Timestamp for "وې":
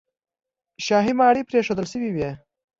2.15-2.29